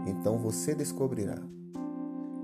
então 0.07 0.37
você 0.37 0.75
descobrirá 0.75 1.39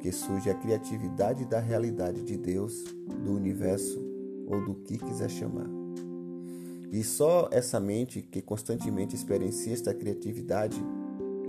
que 0.00 0.10
surge 0.10 0.48
a 0.48 0.54
criatividade 0.54 1.44
da 1.44 1.60
realidade 1.60 2.22
de 2.22 2.38
Deus, 2.38 2.84
do 3.22 3.34
universo 3.34 4.02
ou 4.46 4.64
do 4.64 4.76
que 4.76 4.96
quiser 4.96 5.28
chamar. 5.28 5.68
E 6.90 7.04
só 7.04 7.50
essa 7.52 7.78
mente 7.78 8.22
que 8.22 8.40
constantemente 8.40 9.14
experiencia 9.14 9.74
esta 9.74 9.92
criatividade 9.92 10.82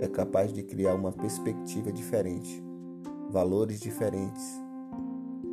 é 0.00 0.08
capaz 0.08 0.50
de 0.50 0.62
criar 0.62 0.94
uma 0.94 1.12
perspectiva 1.12 1.92
diferente, 1.92 2.62
valores 3.30 3.78
diferentes 3.78 4.58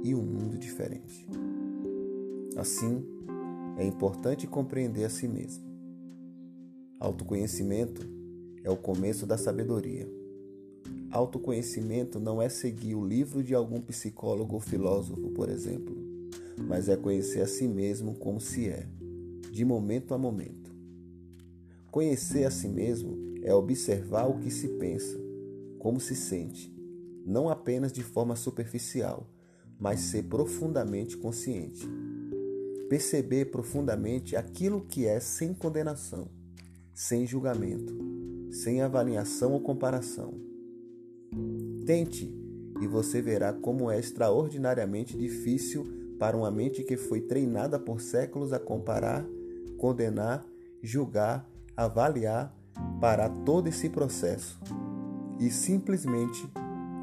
e 0.02 0.16
um 0.16 0.22
mundo 0.22 0.58
diferente. 0.58 1.28
Assim, 2.56 3.06
é 3.78 3.86
importante 3.86 4.48
compreender 4.48 5.04
a 5.04 5.10
si 5.10 5.28
mesmo. 5.28 5.66
Autoconhecimento 6.98 8.10
é 8.64 8.72
o 8.72 8.78
começo 8.78 9.28
da 9.28 9.38
sabedoria. 9.38 10.10
Autoconhecimento 11.12 12.18
não 12.18 12.42
é 12.42 12.48
seguir 12.48 12.96
o 12.96 13.06
livro 13.06 13.44
de 13.44 13.54
algum 13.54 13.82
psicólogo 13.82 14.56
ou 14.56 14.62
filósofo, 14.62 15.30
por 15.32 15.50
exemplo, 15.50 15.94
mas 16.66 16.88
é 16.88 16.96
conhecer 16.96 17.42
a 17.42 17.48
si 17.48 17.68
mesmo 17.68 18.16
como 18.16 18.40
se 18.40 18.70
é, 18.70 18.88
de 19.52 19.66
momento 19.66 20.14
a 20.14 20.18
momento. 20.18 20.74
Conhecer 21.92 22.46
a 22.46 22.52
si 22.52 22.68
mesmo 22.70 23.27
é 23.48 23.54
observar 23.54 24.28
o 24.28 24.40
que 24.40 24.52
se 24.52 24.68
pensa, 24.68 25.18
como 25.80 26.00
se 26.00 26.16
sente, 26.16 26.76
não 27.26 27.50
apenas 27.50 27.94
de 27.94 28.04
forma 28.04 28.36
superficial, 28.36 29.30
mas 29.80 30.02
ser 30.02 30.24
profundamente 30.24 31.16
consciente. 31.16 31.88
Perceber 32.90 33.46
profundamente 33.46 34.36
aquilo 34.36 34.82
que 34.82 35.06
é 35.06 35.20
sem 35.20 35.54
condenação, 35.54 36.30
sem 36.94 37.26
julgamento, 37.26 37.98
sem 38.52 38.82
avaliação 38.82 39.54
ou 39.54 39.62
comparação. 39.62 40.34
Tente 41.86 42.34
e 42.82 42.88
você 42.88 43.22
verá 43.22 43.54
como 43.54 43.90
é 43.90 44.00
extraordinariamente 44.00 45.18
difícil 45.18 45.86
para 46.20 46.36
uma 46.36 46.52
mente 46.52 46.84
que 46.84 46.98
foi 46.98 47.22
treinada 47.22 47.80
por 47.80 48.02
séculos 48.02 48.52
a 48.52 48.60
comparar, 48.60 49.26
condenar 49.78 50.46
julgar, 50.82 51.50
avaliar, 51.76 52.57
parar 53.00 53.30
todo 53.30 53.68
esse 53.68 53.90
processo 53.90 54.60
e 55.40 55.50
simplesmente 55.50 56.50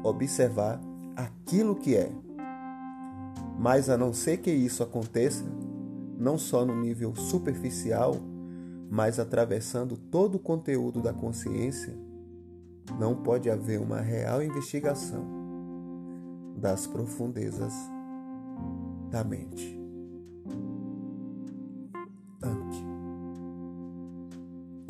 observar 0.03 0.79
aquilo 1.15 1.75
que 1.75 1.95
é. 1.95 2.11
Mas 3.57 3.89
a 3.89 3.97
não 3.97 4.13
ser 4.13 4.37
que 4.37 4.51
isso 4.51 4.83
aconteça, 4.83 5.45
não 6.17 6.37
só 6.37 6.65
no 6.65 6.75
nível 6.79 7.15
superficial, 7.15 8.15
mas 8.89 9.19
atravessando 9.19 9.97
todo 9.97 10.35
o 10.35 10.39
conteúdo 10.39 11.01
da 11.01 11.13
consciência, 11.13 11.93
não 12.99 13.15
pode 13.15 13.49
haver 13.49 13.79
uma 13.79 13.99
real 13.99 14.43
investigação 14.43 15.25
das 16.57 16.85
profundezas 16.85 17.73
da 19.09 19.23
mente. 19.23 19.84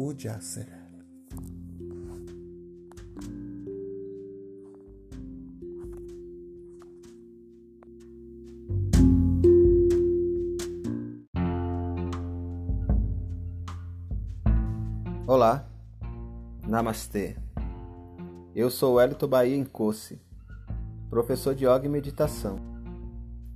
Ujasera. 0.06 0.86
Olá, 15.26 15.68
Namastê. 16.68 17.36
Eu 18.54 18.70
sou 18.70 19.02
Elito 19.02 19.28
Bahia 19.28 19.58
Encosse, 19.58 20.22
professor 21.10 21.56
de 21.56 21.66
yoga 21.66 21.88
e 21.88 21.90
meditação. 21.90 22.60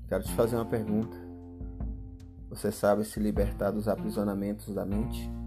Quero 0.08 0.24
te 0.24 0.32
fazer 0.32 0.56
uma 0.56 0.65
pergunta. 0.65 1.15
Você 2.50 2.72
sabe 2.72 3.06
se 3.06 3.20
libertar 3.20 3.70
dos 3.70 3.88
aprisionamentos 3.88 4.74
da 4.74 4.84
mente? 4.84 5.38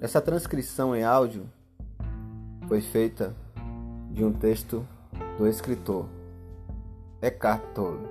Essa 0.00 0.18
transcrição 0.18 0.96
em 0.96 1.04
áudio 1.04 1.46
foi 2.66 2.80
feita 2.80 3.36
de 4.10 4.24
um 4.24 4.32
texto 4.32 4.86
do 5.36 5.46
escritor 5.46 6.08
Eckhart 7.20 7.62
Tolle, 7.74 8.08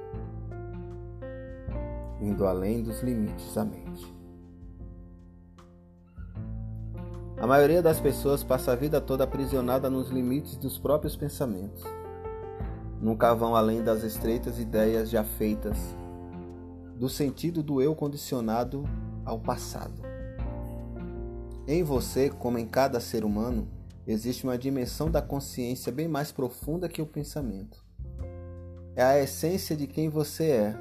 indo 2.21 2.45
além 2.45 2.83
dos 2.83 3.01
limites 3.01 3.55
da 3.55 3.65
mente. 3.65 4.15
A 7.41 7.47
maioria 7.47 7.81
das 7.81 7.99
pessoas 7.99 8.43
passa 8.43 8.73
a 8.73 8.75
vida 8.75 9.01
toda 9.01 9.23
aprisionada 9.23 9.89
nos 9.89 10.11
limites 10.11 10.57
dos 10.57 10.77
próprios 10.77 11.15
pensamentos. 11.15 11.83
Nunca 13.01 13.33
vão 13.33 13.55
além 13.55 13.83
das 13.83 14.03
estreitas 14.03 14.59
ideias 14.59 15.09
já 15.09 15.23
feitas, 15.23 15.77
do 16.95 17.09
sentido 17.09 17.63
do 17.63 17.81
eu 17.81 17.95
condicionado 17.95 18.83
ao 19.25 19.39
passado. 19.39 20.08
Em 21.71 21.83
você, 21.83 22.31
como 22.31 22.57
em 22.57 22.65
cada 22.65 22.99
ser 22.99 23.23
humano, 23.23 23.67
existe 24.07 24.43
uma 24.43 24.57
dimensão 24.57 25.11
da 25.11 25.21
consciência 25.21 25.91
bem 25.91 26.07
mais 26.07 26.31
profunda 26.31 26.89
que 26.89 26.99
o 26.99 27.05
pensamento. 27.05 27.85
É 28.95 29.03
a 29.03 29.19
essência 29.19 29.77
de 29.77 29.85
quem 29.85 30.09
você 30.09 30.49
é. 30.49 30.75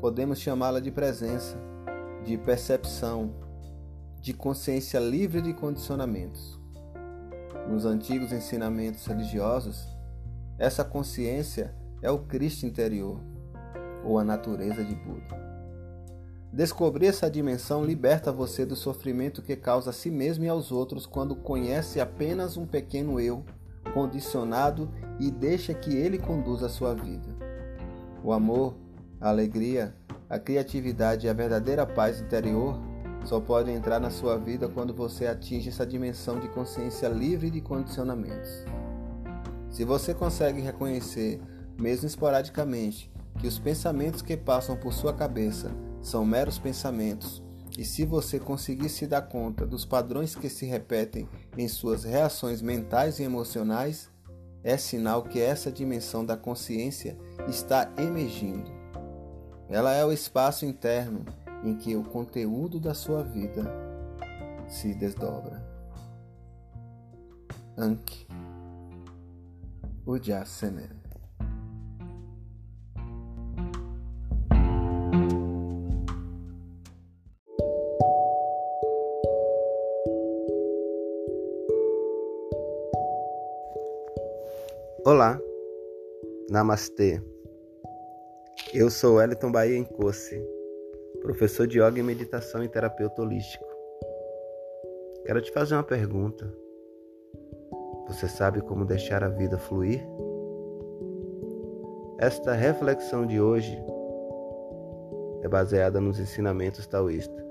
Podemos 0.00 0.40
chamá-la 0.40 0.80
de 0.80 0.90
presença, 0.90 1.56
de 2.24 2.36
percepção, 2.36 3.32
de 4.20 4.34
consciência 4.34 4.98
livre 4.98 5.40
de 5.40 5.54
condicionamentos. 5.54 6.58
Nos 7.68 7.84
antigos 7.84 8.32
ensinamentos 8.32 9.06
religiosos, 9.06 9.86
essa 10.58 10.84
consciência 10.84 11.72
é 12.02 12.10
o 12.10 12.18
Cristo 12.18 12.66
interior, 12.66 13.20
ou 14.04 14.18
a 14.18 14.24
natureza 14.24 14.84
de 14.84 14.96
Buda. 14.96 15.49
Descobrir 16.52 17.06
essa 17.06 17.30
dimensão 17.30 17.84
liberta 17.84 18.32
você 18.32 18.66
do 18.66 18.74
sofrimento 18.74 19.40
que 19.40 19.54
causa 19.54 19.90
a 19.90 19.92
si 19.92 20.10
mesmo 20.10 20.44
e 20.44 20.48
aos 20.48 20.72
outros 20.72 21.06
quando 21.06 21.36
conhece 21.36 22.00
apenas 22.00 22.56
um 22.56 22.66
pequeno 22.66 23.20
eu 23.20 23.44
condicionado 23.94 24.90
e 25.20 25.30
deixa 25.30 25.72
que 25.72 25.94
ele 25.94 26.18
conduza 26.18 26.66
a 26.66 26.70
sua 26.70 26.92
vida. 26.92 27.28
O 28.24 28.32
amor, 28.32 28.74
a 29.20 29.28
alegria, 29.28 29.94
a 30.28 30.40
criatividade 30.40 31.26
e 31.26 31.30
a 31.30 31.32
verdadeira 31.32 31.86
paz 31.86 32.20
interior 32.20 32.80
só 33.24 33.38
pode 33.38 33.70
entrar 33.70 34.00
na 34.00 34.10
sua 34.10 34.36
vida 34.36 34.68
quando 34.68 34.92
você 34.92 35.26
atinge 35.26 35.68
essa 35.68 35.86
dimensão 35.86 36.40
de 36.40 36.48
consciência 36.48 37.08
livre 37.08 37.48
de 37.48 37.60
condicionamentos. 37.60 38.64
Se 39.70 39.84
você 39.84 40.12
consegue 40.12 40.60
reconhecer, 40.60 41.40
mesmo 41.78 42.08
esporadicamente, 42.08 43.10
que 43.38 43.46
os 43.46 43.58
pensamentos 43.58 44.20
que 44.20 44.36
passam 44.36 44.76
por 44.76 44.92
sua 44.92 45.12
cabeça 45.12 45.70
são 46.02 46.24
meros 46.24 46.58
pensamentos, 46.58 47.42
e 47.78 47.84
se 47.84 48.04
você 48.04 48.38
conseguir 48.38 48.88
se 48.88 49.06
dar 49.06 49.22
conta 49.22 49.66
dos 49.66 49.84
padrões 49.84 50.34
que 50.34 50.48
se 50.48 50.66
repetem 50.66 51.28
em 51.56 51.68
suas 51.68 52.04
reações 52.04 52.60
mentais 52.60 53.18
e 53.18 53.22
emocionais, 53.22 54.10
é 54.62 54.76
sinal 54.76 55.22
que 55.22 55.40
essa 55.40 55.72
dimensão 55.72 56.24
da 56.24 56.36
consciência 56.36 57.16
está 57.48 57.90
emergindo. 57.96 58.70
Ela 59.68 59.94
é 59.94 60.04
o 60.04 60.12
espaço 60.12 60.66
interno 60.66 61.24
em 61.64 61.74
que 61.76 61.96
o 61.96 62.02
conteúdo 62.02 62.78
da 62.78 62.92
sua 62.92 63.22
vida 63.22 63.64
se 64.68 64.92
desdobra. 64.94 65.64
Anki 67.78 68.26
Ujasene 70.04 70.99
Namastê. 86.60 87.18
Eu 88.74 88.90
sou 88.90 89.18
Eliton 89.18 89.50
Bahia 89.50 89.78
Encosse 89.78 90.38
professor 91.22 91.66
de 91.66 91.80
yoga 91.80 91.98
e 91.98 92.02
meditação 92.02 92.62
e 92.62 92.68
terapeuta 92.68 93.22
holístico. 93.22 93.64
Quero 95.24 95.40
te 95.40 95.50
fazer 95.52 95.74
uma 95.74 95.82
pergunta. 95.82 96.52
Você 98.08 98.28
sabe 98.28 98.60
como 98.60 98.84
deixar 98.84 99.24
a 99.24 99.30
vida 99.30 99.56
fluir? 99.56 100.06
Esta 102.18 102.52
reflexão 102.52 103.26
de 103.26 103.40
hoje 103.40 103.82
é 105.42 105.48
baseada 105.48 105.98
nos 105.98 106.20
ensinamentos 106.20 106.86
taoístas. 106.86 107.42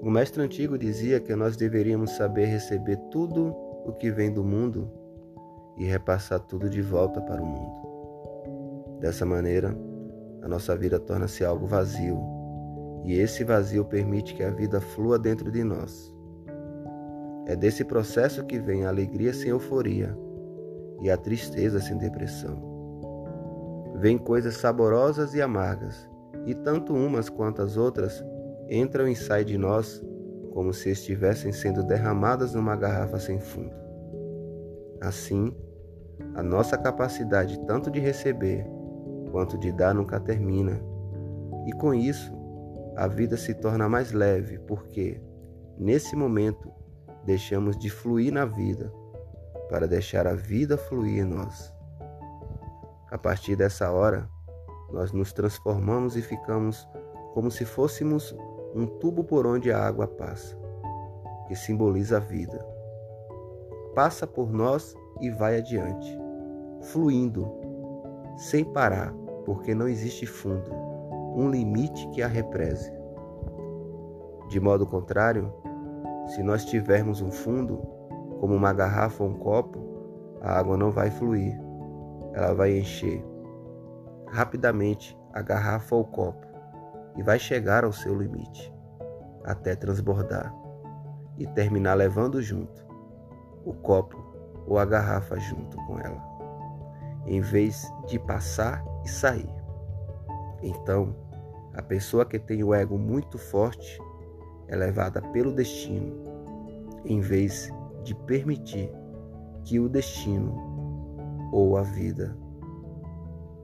O 0.00 0.08
mestre 0.10 0.42
antigo 0.42 0.78
dizia 0.78 1.20
que 1.20 1.36
nós 1.36 1.58
deveríamos 1.58 2.12
saber 2.12 2.46
receber 2.46 2.96
tudo 3.10 3.54
o 3.84 3.92
que 3.92 4.10
vem 4.10 4.32
do 4.32 4.42
mundo 4.42 5.04
e 5.76 5.84
repassar 5.84 6.40
tudo 6.40 6.68
de 6.68 6.80
volta 6.80 7.20
para 7.20 7.42
o 7.42 7.46
mundo. 7.46 8.98
Dessa 9.00 9.26
maneira, 9.26 9.76
a 10.42 10.48
nossa 10.48 10.76
vida 10.76 10.98
torna-se 10.98 11.44
algo 11.44 11.66
vazio, 11.66 12.18
e 13.04 13.14
esse 13.14 13.44
vazio 13.44 13.84
permite 13.84 14.34
que 14.34 14.42
a 14.42 14.50
vida 14.50 14.80
flua 14.80 15.18
dentro 15.18 15.50
de 15.50 15.62
nós. 15.62 16.12
É 17.46 17.54
desse 17.54 17.84
processo 17.84 18.44
que 18.44 18.58
vem 18.58 18.84
a 18.84 18.88
alegria 18.88 19.32
sem 19.32 19.50
euforia 19.50 20.16
e 21.02 21.10
a 21.10 21.16
tristeza 21.16 21.80
sem 21.80 21.96
depressão. 21.98 22.74
Vêm 23.96 24.18
coisas 24.18 24.56
saborosas 24.56 25.34
e 25.34 25.42
amargas, 25.42 26.08
e 26.44 26.54
tanto 26.54 26.94
umas 26.94 27.28
quanto 27.28 27.62
as 27.62 27.76
outras 27.76 28.24
entram 28.68 29.06
e 29.08 29.14
saem 29.14 29.44
de 29.44 29.56
nós 29.56 30.02
como 30.52 30.72
se 30.72 30.90
estivessem 30.90 31.52
sendo 31.52 31.82
derramadas 31.82 32.54
numa 32.54 32.74
garrafa 32.74 33.18
sem 33.18 33.38
fundo. 33.38 33.74
Assim, 35.00 35.54
a 36.36 36.42
nossa 36.42 36.76
capacidade 36.76 37.58
tanto 37.60 37.90
de 37.90 37.98
receber 37.98 38.66
quanto 39.32 39.56
de 39.56 39.72
dar 39.72 39.94
nunca 39.94 40.20
termina. 40.20 40.78
E 41.66 41.72
com 41.72 41.94
isso, 41.94 42.30
a 42.94 43.08
vida 43.08 43.38
se 43.38 43.54
torna 43.54 43.88
mais 43.88 44.12
leve, 44.12 44.58
porque, 44.58 45.18
nesse 45.78 46.14
momento, 46.14 46.70
deixamos 47.24 47.78
de 47.78 47.88
fluir 47.88 48.32
na 48.32 48.44
vida 48.44 48.92
para 49.70 49.88
deixar 49.88 50.26
a 50.26 50.34
vida 50.34 50.76
fluir 50.76 51.20
em 51.20 51.24
nós. 51.24 51.74
A 53.10 53.16
partir 53.16 53.56
dessa 53.56 53.90
hora, 53.90 54.28
nós 54.92 55.12
nos 55.12 55.32
transformamos 55.32 56.16
e 56.16 56.22
ficamos 56.22 56.86
como 57.32 57.50
se 57.50 57.64
fôssemos 57.64 58.36
um 58.74 58.86
tubo 58.86 59.24
por 59.24 59.46
onde 59.46 59.72
a 59.72 59.82
água 59.82 60.06
passa, 60.06 60.54
que 61.48 61.56
simboliza 61.56 62.18
a 62.18 62.20
vida. 62.20 62.62
Passa 63.94 64.26
por 64.26 64.52
nós 64.52 64.94
e 65.22 65.30
vai 65.30 65.56
adiante, 65.56 66.25
fluindo, 66.80 67.50
sem 68.36 68.64
parar 68.64 69.12
porque 69.46 69.74
não 69.76 69.86
existe 69.86 70.26
fundo, 70.26 70.70
um 71.36 71.48
limite 71.48 72.08
que 72.08 72.20
a 72.20 72.26
represe. 72.26 72.92
De 74.48 74.58
modo 74.58 74.84
contrário, 74.84 75.52
se 76.26 76.42
nós 76.42 76.64
tivermos 76.64 77.22
um 77.22 77.30
fundo, 77.30 77.78
como 78.40 78.54
uma 78.54 78.72
garrafa 78.72 79.22
ou 79.22 79.30
um 79.30 79.34
copo, 79.34 79.78
a 80.42 80.58
água 80.58 80.76
não 80.76 80.90
vai 80.90 81.10
fluir, 81.10 81.56
ela 82.34 82.52
vai 82.52 82.76
encher 82.76 83.24
rapidamente 84.26 85.16
a 85.32 85.40
garrafa 85.40 85.94
ou 85.94 86.02
o 86.02 86.06
copo, 86.06 86.44
e 87.16 87.22
vai 87.22 87.38
chegar 87.38 87.84
ao 87.84 87.92
seu 87.92 88.18
limite, 88.18 88.74
até 89.44 89.76
transbordar 89.76 90.52
e 91.38 91.46
terminar 91.46 91.94
levando 91.94 92.42
junto 92.42 92.84
o 93.64 93.72
copo 93.72 94.16
ou 94.66 94.78
a 94.78 94.84
garrafa 94.84 95.38
junto 95.38 95.76
com 95.86 96.00
ela, 96.00 96.20
em 97.26 97.40
vez 97.40 97.90
de 98.06 98.18
passar 98.18 98.84
e 99.04 99.08
sair. 99.08 99.50
Então, 100.62 101.14
a 101.74 101.82
pessoa 101.82 102.24
que 102.24 102.38
tem 102.38 102.62
o 102.62 102.72
ego 102.72 102.98
muito 102.98 103.38
forte 103.38 104.00
é 104.68 104.76
levada 104.76 105.20
pelo 105.20 105.52
destino, 105.52 106.14
em 107.04 107.20
vez 107.20 107.70
de 108.02 108.14
permitir 108.14 108.90
que 109.64 109.78
o 109.78 109.88
destino 109.88 110.54
ou 111.52 111.76
a 111.76 111.82
vida 111.82 112.36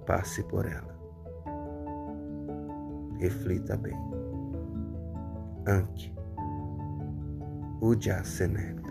passe 0.07 0.43
por 0.45 0.67
ela. 0.67 0.93
Reflita 3.19 3.77
bem. 3.77 3.97
Anki 5.67 6.13
Ujjasenep. 7.81 8.82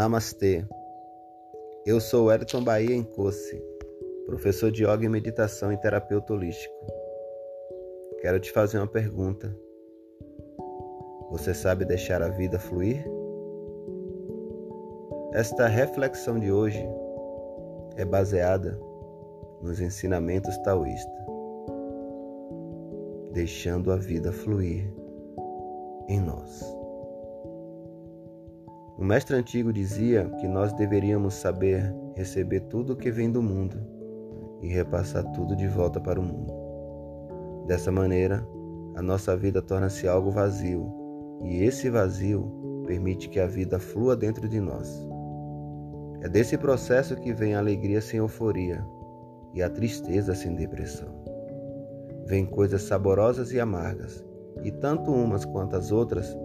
Namastê. 0.00 0.64
Eu 1.84 2.00
sou 2.00 2.32
Elton 2.32 2.64
Bahia 2.64 2.96
Encosse, 2.96 3.62
professor 4.24 4.72
de 4.72 4.82
yoga 4.82 5.04
e 5.04 5.08
meditação 5.10 5.70
e 5.70 5.76
terapeuta 5.76 6.32
holístico. 6.32 6.74
Quero 8.22 8.40
te 8.40 8.50
fazer 8.50 8.78
uma 8.78 8.86
pergunta. 8.86 9.54
Você 11.30 11.52
sabe 11.52 11.84
deixar 11.84 12.22
a 12.22 12.28
vida 12.28 12.58
fluir? 12.58 13.04
Esta 15.34 15.66
reflexão 15.66 16.40
de 16.40 16.50
hoje 16.50 16.82
é 17.98 18.04
baseada 18.06 18.80
nos 19.60 19.82
ensinamentos 19.82 20.56
taoístas, 20.62 21.26
deixando 23.34 23.92
a 23.92 23.96
vida 23.96 24.32
fluir 24.32 24.90
em 26.08 26.18
nós. 26.20 26.79
O 29.00 29.04
mestre 29.04 29.34
antigo 29.34 29.72
dizia 29.72 30.26
que 30.38 30.46
nós 30.46 30.74
deveríamos 30.74 31.32
saber 31.32 31.90
receber 32.14 32.60
tudo 32.60 32.92
o 32.92 32.96
que 32.96 33.10
vem 33.10 33.32
do 33.32 33.42
mundo 33.42 33.78
e 34.60 34.68
repassar 34.68 35.24
tudo 35.32 35.56
de 35.56 35.66
volta 35.66 35.98
para 35.98 36.20
o 36.20 36.22
mundo. 36.22 36.52
Dessa 37.66 37.90
maneira, 37.90 38.46
a 38.94 39.00
nossa 39.00 39.34
vida 39.34 39.62
torna-se 39.62 40.06
algo 40.06 40.30
vazio, 40.30 40.92
e 41.42 41.64
esse 41.64 41.88
vazio 41.88 42.84
permite 42.86 43.30
que 43.30 43.40
a 43.40 43.46
vida 43.46 43.78
flua 43.78 44.14
dentro 44.14 44.46
de 44.46 44.60
nós. 44.60 45.08
É 46.20 46.28
desse 46.28 46.58
processo 46.58 47.16
que 47.16 47.32
vem 47.32 47.54
a 47.54 47.58
alegria 47.58 48.02
sem 48.02 48.18
euforia 48.18 48.84
e 49.54 49.62
a 49.62 49.70
tristeza 49.70 50.34
sem 50.34 50.54
depressão. 50.54 51.08
Vêm 52.26 52.44
coisas 52.44 52.82
saborosas 52.82 53.50
e 53.50 53.58
amargas, 53.58 54.22
e 54.62 54.70
tanto 54.70 55.10
umas 55.10 55.46
quanto 55.46 55.74
as 55.74 55.90
outras 55.90 56.36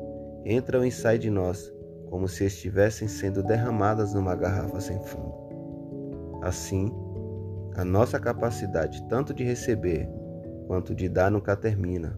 entram 0.45 0.85
e 0.85 0.91
saem 0.91 1.19
de 1.19 1.29
nós 1.29 1.74
como 2.15 2.29
se 2.29 2.45
estivessem 2.45 3.09
sendo 3.09 3.43
derramadas 3.43 4.13
numa 4.13 4.33
garrafa 4.37 4.79
sem 4.79 4.97
fundo. 5.03 5.33
Assim, 6.41 6.89
a 7.75 7.83
nossa 7.83 8.17
capacidade 8.17 9.05
tanto 9.09 9.33
de 9.33 9.43
receber 9.43 10.07
quanto 10.65 10.95
de 10.95 11.09
dar 11.09 11.29
nunca 11.29 11.57
termina. 11.57 12.17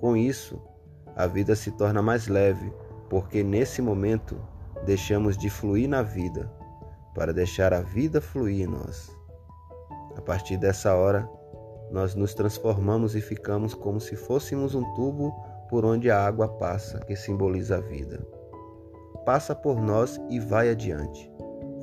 Com 0.00 0.16
isso, 0.16 0.58
a 1.14 1.26
vida 1.26 1.54
se 1.54 1.70
torna 1.72 2.00
mais 2.00 2.26
leve, 2.26 2.72
porque 3.10 3.42
nesse 3.42 3.82
momento 3.82 4.40
deixamos 4.86 5.36
de 5.36 5.50
fluir 5.50 5.90
na 5.90 6.00
vida 6.00 6.50
para 7.14 7.30
deixar 7.30 7.74
a 7.74 7.82
vida 7.82 8.22
fluir 8.22 8.62
em 8.62 8.66
nós. 8.66 9.14
A 10.16 10.22
partir 10.22 10.56
dessa 10.56 10.94
hora, 10.94 11.28
nós 11.90 12.14
nos 12.14 12.32
transformamos 12.32 13.14
e 13.14 13.20
ficamos 13.20 13.74
como 13.74 14.00
se 14.00 14.16
fôssemos 14.16 14.74
um 14.74 14.94
tubo 14.94 15.30
por 15.68 15.84
onde 15.84 16.10
a 16.10 16.18
água 16.18 16.48
passa, 16.48 17.00
que 17.00 17.14
simboliza 17.14 17.76
a 17.76 17.80
vida 17.82 18.37
passa 19.24 19.54
por 19.54 19.80
nós 19.80 20.20
e 20.28 20.38
vai 20.40 20.70
adiante, 20.70 21.30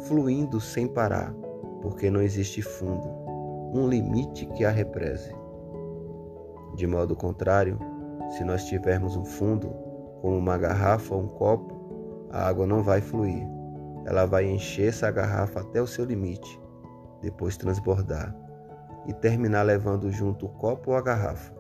fluindo 0.08 0.60
sem 0.60 0.88
parar, 0.88 1.34
porque 1.82 2.10
não 2.10 2.22
existe 2.22 2.62
fundo, 2.62 3.08
um 3.74 3.88
limite 3.88 4.46
que 4.48 4.66
a 4.66 4.72
represe. 4.72 5.36
De 6.76 6.86
modo 6.88 7.16
contrário, 7.16 7.80
se 8.32 8.44
nós 8.44 8.66
tivermos 8.66 9.16
um 9.16 9.24
fundo, 9.24 9.70
como 10.22 10.38
uma 10.38 10.58
garrafa 10.58 11.16
ou 11.16 11.24
um 11.24 11.28
copo, 11.28 12.28
a 12.32 12.48
água 12.48 12.66
não 12.66 12.82
vai 12.82 13.02
fluir. 13.02 13.48
Ela 14.06 14.26
vai 14.26 14.46
encher 14.46 14.90
essa 14.90 15.10
garrafa 15.10 15.62
até 15.62 15.82
o 15.82 15.88
seu 15.88 16.06
limite, 16.06 16.60
depois 17.22 17.58
transbordar 17.58 18.36
e 19.08 19.14
terminar 19.14 19.64
levando 19.64 20.12
junto 20.12 20.48
o 20.48 20.50
copo 20.50 20.92
ou 20.92 20.98
a 20.98 21.02
garrafa, 21.02 21.54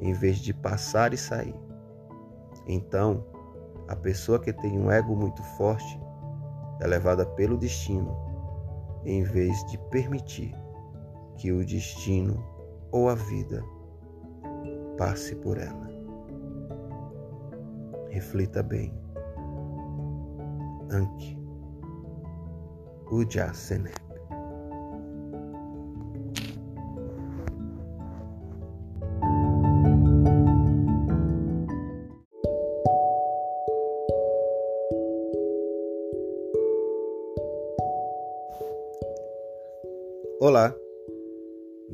em 0.00 0.12
vez 0.12 0.38
de 0.38 0.52
passar 0.52 1.14
e 1.14 1.16
sair. 1.16 1.54
Então, 2.66 3.24
a 3.90 3.96
pessoa 3.96 4.38
que 4.38 4.52
tem 4.52 4.78
um 4.78 4.88
ego 4.88 5.16
muito 5.16 5.42
forte 5.42 6.00
é 6.80 6.86
levada 6.86 7.26
pelo 7.26 7.58
destino, 7.58 8.16
em 9.04 9.24
vez 9.24 9.64
de 9.66 9.76
permitir 9.90 10.54
que 11.36 11.50
o 11.50 11.66
destino 11.66 12.40
ou 12.92 13.08
a 13.08 13.16
vida 13.16 13.64
passe 14.96 15.34
por 15.34 15.58
ela. 15.58 15.90
Reflita 18.10 18.62
bem. 18.62 18.96
Anki 20.92 21.36
Ujjasenep. 23.10 24.09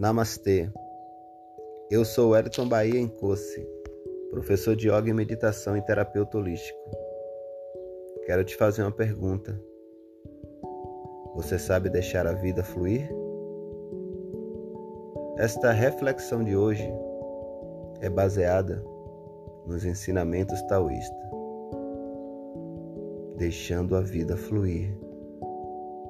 Namastê. 0.07 0.71
Eu 1.91 2.05
sou 2.05 2.37
Elton 2.37 2.69
Bahia 2.69 3.01
Encosse, 3.01 3.69
professor 4.31 4.77
de 4.77 4.89
yoga 4.89 5.11
e 5.11 5.13
meditação 5.13 5.77
e 5.77 5.83
terapeuta 5.83 6.39
holístico. 6.39 6.79
Quero 8.25 8.45
te 8.45 8.55
fazer 8.55 8.83
uma 8.83 8.93
pergunta. 8.93 9.61
Você 11.35 11.59
sabe 11.59 11.91
deixar 11.91 12.25
a 12.25 12.35
vida 12.35 12.63
fluir? 12.63 13.11
Esta 15.39 15.73
reflexão 15.73 16.45
de 16.45 16.57
hoje 16.57 16.89
é 18.01 18.09
baseada 18.09 18.81
nos 19.67 19.85
ensinamentos 19.85 20.63
taoístas, 20.69 21.31
deixando 23.37 23.97
a 23.97 24.03
vida 24.03 24.37
fluir 24.37 24.97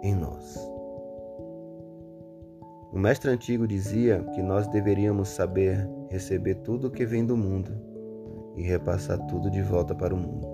em 0.03 0.15
nós. 0.15 0.76
O 2.97 2.99
mestre 2.99 3.31
antigo 3.31 3.69
dizia 3.69 4.25
que 4.35 4.43
nós 4.43 4.67
deveríamos 4.69 5.29
saber 5.29 5.87
receber 6.09 6.55
tudo 6.55 6.87
o 6.87 6.91
que 6.91 7.05
vem 7.05 7.27
do 7.27 7.37
mundo 7.37 7.71
e 8.57 8.63
repassar 8.63 9.19
tudo 9.27 9.51
de 9.51 9.61
volta 9.61 9.95
para 9.95 10.15
o 10.15 10.17
mundo. 10.17 10.49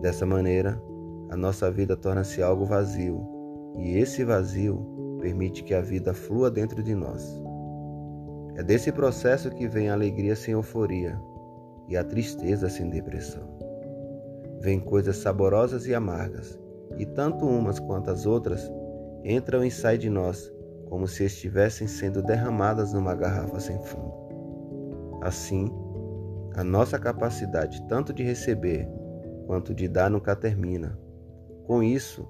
Dessa 0.00 0.24
maneira, 0.24 0.80
a 1.28 1.36
nossa 1.36 1.70
vida 1.70 1.94
torna-se 1.94 2.42
algo 2.42 2.64
vazio, 2.64 3.20
e 3.76 3.98
esse 3.98 4.24
vazio 4.24 5.18
permite 5.20 5.62
que 5.62 5.74
a 5.74 5.82
vida 5.82 6.14
flua 6.14 6.50
dentro 6.50 6.82
de 6.82 6.94
nós. 6.94 7.38
É 8.54 8.62
desse 8.62 8.90
processo 8.90 9.50
que 9.50 9.68
vem 9.68 9.90
a 9.90 9.92
alegria 9.92 10.34
sem 10.34 10.54
euforia 10.54 11.20
e 11.86 11.98
a 11.98 12.02
tristeza 12.02 12.70
sem 12.70 12.88
depressão. 12.88 13.46
Vêm 14.62 14.80
coisas 14.80 15.18
saborosas 15.18 15.86
e 15.86 15.94
amargas, 15.94 16.58
e 16.96 17.04
tanto 17.04 17.46
umas 17.46 17.78
quanto 17.78 18.10
as 18.10 18.24
outras 18.24 18.72
entram 19.22 19.62
e 19.62 19.70
saem 19.70 19.98
de 19.98 20.08
nós 20.08 20.55
como 20.88 21.06
se 21.06 21.24
estivessem 21.24 21.86
sendo 21.86 22.22
derramadas 22.22 22.92
numa 22.92 23.14
garrafa 23.14 23.58
sem 23.60 23.78
fundo. 23.82 24.14
Assim, 25.20 25.70
a 26.54 26.62
nossa 26.62 26.98
capacidade 26.98 27.86
tanto 27.88 28.12
de 28.12 28.22
receber 28.22 28.88
quanto 29.46 29.74
de 29.74 29.88
dar 29.88 30.10
nunca 30.10 30.34
termina. 30.34 30.98
Com 31.66 31.82
isso, 31.82 32.28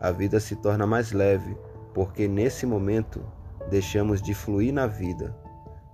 a 0.00 0.10
vida 0.10 0.38
se 0.38 0.56
torna 0.56 0.86
mais 0.86 1.12
leve, 1.12 1.56
porque 1.94 2.28
nesse 2.28 2.66
momento 2.66 3.24
deixamos 3.70 4.20
de 4.20 4.34
fluir 4.34 4.72
na 4.72 4.86
vida 4.86 5.34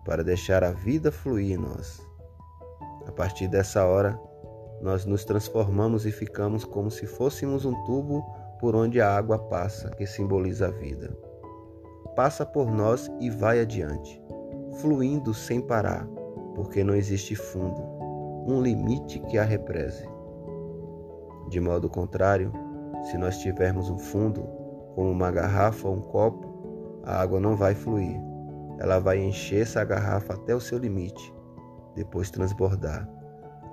para 0.05 0.25
deixar 0.25 0.65
a 0.65 0.73
vida 0.73 1.13
fluir 1.13 1.53
em 1.53 1.57
nós. 1.57 2.05
A 3.07 3.13
partir 3.13 3.47
dessa 3.49 3.85
hora, 3.85 4.19
nós 4.83 5.05
nos 5.05 5.25
transformamos 5.25 6.07
e 6.07 6.11
ficamos 6.11 6.65
como 6.65 6.91
se 6.91 7.07
fôssemos 7.07 7.65
um 7.65 7.75
tubo 7.85 8.23
por 8.59 8.75
onde 8.75 9.01
a 9.01 9.15
água 9.15 9.39
passa, 9.39 9.91
que 9.91 10.07
simboliza 10.07 10.69
a 10.69 10.71
vida 10.71 11.30
passa 12.15 12.45
por 12.45 12.71
nós 12.71 13.11
e 13.21 13.31
vai 13.31 13.61
adiante, 13.61 14.23
fluindo 14.81 15.33
sem 15.35 15.61
parar, 15.61 16.07
porque 16.55 16.85
não 16.85 16.95
existe 16.95 17.35
fundo, 17.35 17.83
um 18.47 18.61
limite 18.61 19.19
que 19.21 19.39
a 19.39 19.45
represe. 19.45 20.09
De 21.49 21.61
modo 21.61 21.89
contrário, 21.89 22.53
se 23.05 23.19
nós 23.19 23.39
tivermos 23.39 23.91
um 23.91 23.99
fundo, 23.99 24.43
como 24.95 25.11
uma 25.11 25.31
garrafa 25.31 25.89
ou 25.89 25.97
um 25.97 26.01
copo, 26.01 27.01
a 27.05 27.21
água 27.21 27.41
não 27.41 27.57
vai 27.57 27.75
fluir. 27.75 28.21
Ela 28.79 28.99
vai 28.99 29.19
encher 29.19 29.63
essa 29.63 29.85
garrafa 29.85 30.35
até 30.35 30.55
o 30.55 30.61
seu 30.61 30.79
limite, 30.79 31.35
depois 31.95 32.31
transbordar 32.31 33.09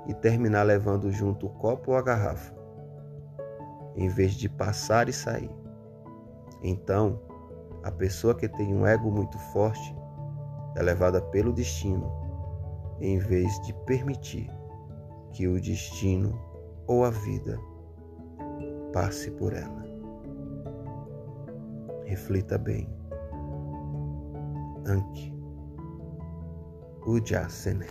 e 0.07 0.13
terminar 0.13 0.63
levando 0.63 1.11
junto 1.11 1.47
o 1.47 1.49
copo 1.49 1.91
ou 1.91 1.97
a 1.97 2.01
garrafa, 2.01 2.55
em 3.95 4.07
vez 4.07 4.33
de 4.33 4.47
passar 4.47 5.09
e 5.09 5.13
sair. 5.13 5.51
Então, 6.63 7.19
a 7.83 7.91
pessoa 7.91 8.35
que 8.35 8.47
tem 8.47 8.73
um 8.73 8.85
ego 8.85 9.11
muito 9.11 9.37
forte 9.51 9.95
é 10.75 10.83
levada 10.83 11.21
pelo 11.21 11.53
destino, 11.53 12.11
em 12.99 13.17
vez 13.17 13.51
de 13.61 13.73
permitir 13.85 14.49
que 15.31 15.47
o 15.47 15.59
destino 15.59 16.39
ou 16.85 17.03
a 17.03 17.09
vida 17.09 17.59
passe 18.93 19.31
por 19.31 19.53
ela. 19.53 19.85
Reflita 22.05 22.57
bem. 22.57 22.89
Anki 24.85 25.37
Ujasene. 27.05 27.87